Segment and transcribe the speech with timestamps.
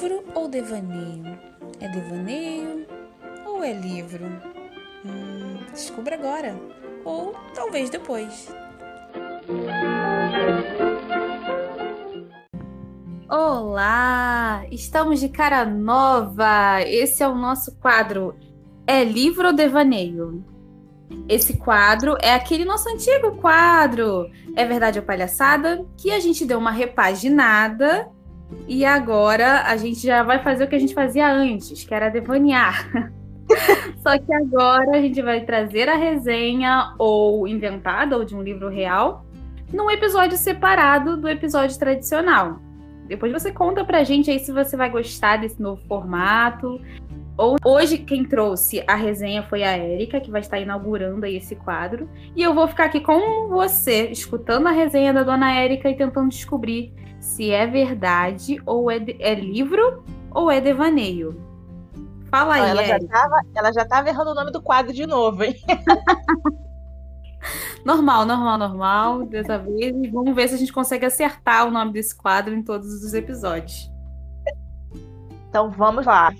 [0.00, 1.38] livro ou devaneio?
[1.78, 2.86] É devaneio
[3.44, 4.24] ou é livro?
[5.04, 6.58] Hum, descubra agora,
[7.04, 8.48] ou talvez depois.
[13.28, 14.64] Olá!
[14.70, 16.80] Estamos de cara nova!
[16.80, 18.34] Esse é o nosso quadro
[18.86, 20.42] É Livro ou Devaneio?
[21.28, 25.84] Esse quadro é aquele nosso antigo quadro É Verdade ou Palhaçada?
[25.98, 28.10] Que a gente deu uma repaginada
[28.66, 32.08] e agora a gente já vai fazer o que a gente fazia antes, que era
[32.08, 33.12] devanear.
[34.02, 38.68] Só que agora a gente vai trazer a resenha ou inventada ou de um livro
[38.68, 39.26] real
[39.72, 42.60] num episódio separado do episódio tradicional.
[43.06, 46.80] Depois você conta pra gente aí se você vai gostar desse novo formato.
[47.64, 52.08] Hoje quem trouxe a resenha foi a Érica, que vai estar inaugurando aí esse quadro.
[52.36, 56.28] E eu vou ficar aqui com você, escutando a resenha da dona Érica e tentando
[56.28, 61.40] descobrir se é verdade ou é, é livro ou é devaneio.
[62.30, 63.00] Fala aí, ela Érica.
[63.00, 65.54] já, tava, ela já tava errando o nome do quadro de novo, hein?
[67.82, 69.96] Normal, normal, normal, dessa vez.
[69.96, 73.14] E vamos ver se a gente consegue acertar o nome desse quadro em todos os
[73.14, 73.90] episódios.
[75.48, 76.30] Então vamos lá.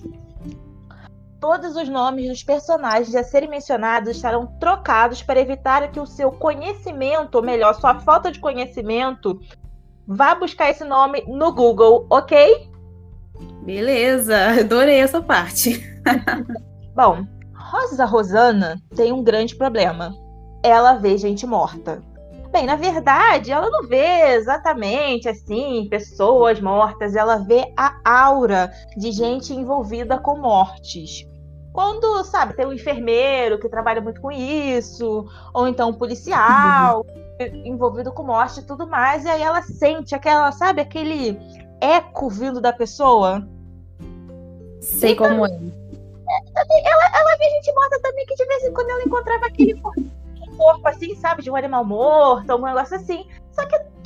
[1.40, 6.30] Todos os nomes dos personagens a serem mencionados estarão trocados para evitar que o seu
[6.30, 9.40] conhecimento, ou melhor, sua falta de conhecimento,
[10.06, 12.70] vá buscar esse nome no Google, ok?
[13.62, 15.82] Beleza, adorei essa parte.
[16.94, 20.14] Bom, Rosa Rosana tem um grande problema
[20.62, 22.02] ela vê gente morta.
[22.52, 29.12] Bem, na verdade, ela não vê exatamente assim pessoas mortas, ela vê a aura de
[29.12, 31.24] gente envolvida com mortes.
[31.72, 37.06] Quando, sabe, tem um enfermeiro que trabalha muito com isso, ou então um policial
[37.38, 37.62] uhum.
[37.64, 41.38] envolvido com morte e tudo mais, e aí ela sente aquela, sabe, aquele
[41.80, 43.46] eco vindo da pessoa.
[44.80, 45.50] Sei então, como é.
[45.50, 49.80] Ela, ela vê gente morta também, que de vez em quando ela encontrava aquele
[50.56, 53.26] corpo assim, sabe, de um animal morto, um negócio assim.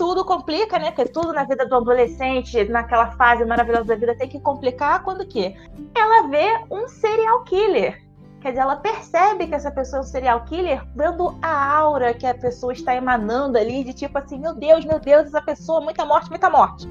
[0.04, 0.90] Tudo complica, né?
[0.90, 5.26] Porque tudo na vida do adolescente, naquela fase maravilhosa da vida, tem que complicar quando
[5.26, 5.56] que
[5.96, 8.04] ela vê um serial killer.
[8.42, 12.26] Quer dizer, ela percebe que essa pessoa é um serial killer vendo a aura que
[12.26, 16.04] a pessoa está emanando ali, de tipo assim, meu Deus, meu Deus, essa pessoa, muita
[16.04, 16.86] morte, muita morte.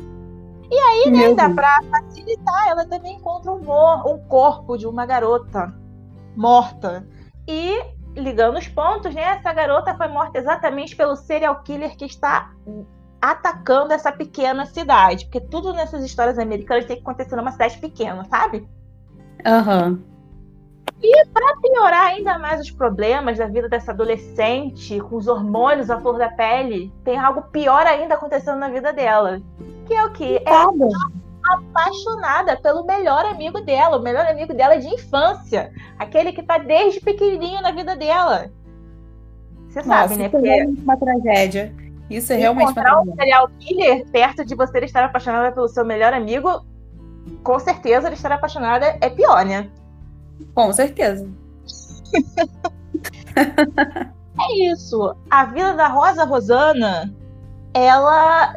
[0.71, 5.71] E aí, né, dá pra facilitar, ela também encontra um, um corpo de uma garota
[6.35, 7.05] morta.
[7.47, 7.79] E
[8.15, 9.21] ligando os pontos, né?
[9.21, 12.51] Essa garota foi morta exatamente pelo serial killer que está
[13.23, 15.25] atacando essa pequena cidade.
[15.25, 18.67] Porque tudo nessas histórias americanas tem que acontecer numa cidade pequena, sabe?
[19.45, 19.91] Aham.
[19.91, 20.13] Uhum.
[21.01, 25.99] E para piorar ainda mais os problemas da vida dessa adolescente, com os hormônios à
[25.99, 29.41] flor da pele, tem algo pior ainda acontecendo na vida dela.
[29.85, 30.41] Que é o quê?
[30.45, 36.57] É apaixonada pelo melhor amigo dela, o melhor amigo dela de infância, aquele que tá
[36.57, 38.49] desde pequenininho na vida dela.
[39.69, 40.27] Você Nossa, sabe, né?
[40.27, 41.82] Isso é uma tragédia.
[42.09, 43.11] Isso é realmente tragédia.
[43.11, 46.65] um serial killer perto de você estar apaixonada pelo seu melhor amigo,
[47.43, 49.69] com certeza ele estar apaixonada é pior, né?
[50.53, 51.27] Com certeza.
[53.35, 55.15] é isso.
[55.29, 57.13] A vida da Rosa Rosana,
[57.73, 58.55] ela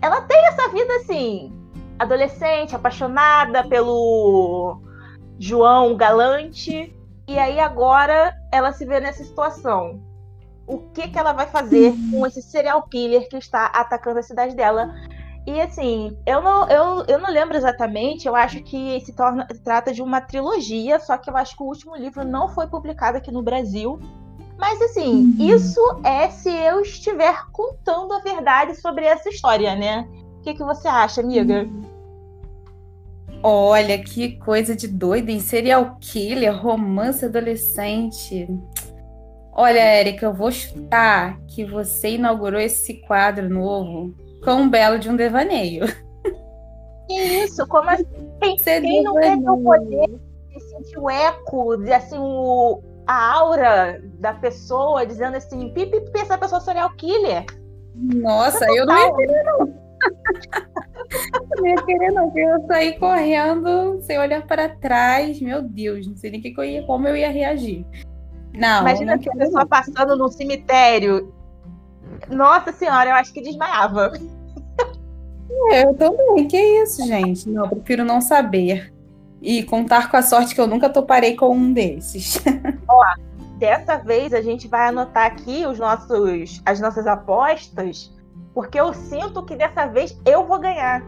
[0.00, 1.52] ela tem essa vida assim,
[1.98, 4.80] adolescente, apaixonada pelo
[5.38, 6.94] João Galante.
[7.28, 10.00] E aí agora ela se vê nessa situação.
[10.66, 14.54] O que, que ela vai fazer com esse serial killer que está atacando a cidade
[14.54, 14.94] dela?
[15.46, 19.92] E assim, eu não, eu, eu não lembro exatamente, eu acho que se torna, trata
[19.92, 23.32] de uma trilogia, só que eu acho que o último livro não foi publicado aqui
[23.32, 23.98] no Brasil.
[24.56, 25.36] Mas assim, uhum.
[25.38, 30.08] isso é se eu estiver contando a verdade sobre essa história, né?
[30.38, 31.64] O que, que você acha, amiga?
[31.64, 31.82] Uhum.
[33.42, 38.48] Olha, que coisa de doido, em serial killer, romance adolescente.
[39.54, 45.10] Olha, Érica, eu vou chutar que você inaugurou esse quadro novo com um belo de
[45.10, 45.84] um devaneio.
[47.06, 47.66] Que isso?
[47.66, 48.06] Como assim?
[48.40, 50.08] Quem, quem não quer ter o poder
[50.48, 56.38] de sentir o eco, de assim, o, a aura da pessoa dizendo assim, pipi, essa
[56.38, 57.44] pessoa serial killer?
[57.94, 59.58] Nossa, eu não ia querer, não.
[61.56, 65.40] não ia querer, não, eu saí correndo sem olhar para trás.
[65.40, 67.84] Meu Deus, não sei nem que eu ia, como eu ia reagir.
[68.54, 71.32] Não, Imagina que a pessoa passando num cemitério.
[72.28, 74.12] Nossa senhora, eu acho que desmaiava.
[75.70, 77.48] É, eu também, que isso, gente?
[77.48, 78.92] Não, prefiro não saber.
[79.40, 82.40] E contar com a sorte que eu nunca toparei com um desses.
[82.88, 83.04] Ó,
[83.58, 88.12] dessa vez a gente vai anotar aqui os nossos, as nossas apostas
[88.54, 91.02] porque eu sinto que dessa vez eu vou ganhar.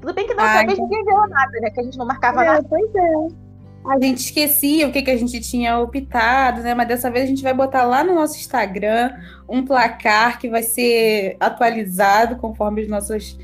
[0.00, 1.70] Tudo bem que dessa vez ninguém viu nada, né?
[1.70, 2.66] Que a gente não marcava é, nada.
[2.68, 3.45] Pois é.
[3.88, 6.74] A gente esquecia o que, que a gente tinha optado, né?
[6.74, 9.12] Mas dessa vez a gente vai botar lá no nosso Instagram
[9.48, 13.38] um placar que vai ser atualizado conforme os nossos,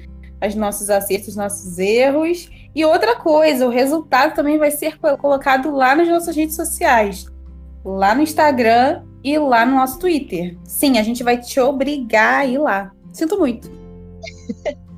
[0.44, 2.50] os nossos acertos, os nossos erros.
[2.74, 7.26] E outra coisa, o resultado também vai ser colocado lá nas nossas redes sociais.
[7.84, 10.56] Lá no Instagram e lá no nosso Twitter.
[10.64, 12.90] Sim, a gente vai te obrigar a ir lá.
[13.12, 13.70] Sinto muito.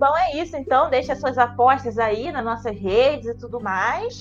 [0.00, 0.88] Bom, é isso então.
[0.88, 4.18] Deixa suas apostas aí nas nossas redes e tudo mais.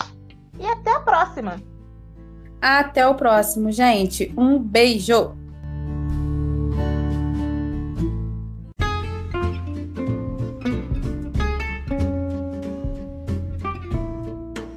[0.59, 1.55] E até a próxima.
[2.61, 4.33] Até o próximo, gente.
[4.37, 5.37] Um beijo.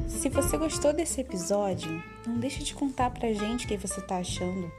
[0.06, 4.19] Se você gostou desse episódio, não deixe de contar pra gente o que você tá
[4.19, 4.70] achando.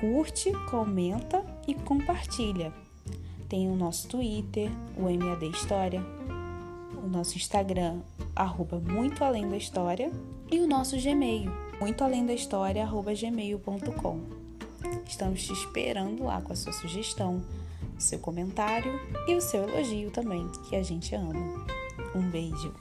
[0.00, 2.72] Curte, comenta e compartilha.
[3.50, 6.00] Tem o nosso Twitter, o MAD História,
[7.02, 7.98] o nosso Instagram,
[8.36, 10.12] arroba Muito Além da História,
[10.48, 11.50] e o nosso Gmail,
[11.80, 14.20] muito além da história, arroba gmail.com.
[15.04, 17.42] Estamos te esperando lá com a sua sugestão,
[17.98, 18.92] o seu comentário
[19.26, 21.34] e o seu elogio também, que a gente ama.
[22.14, 22.72] Um beijo!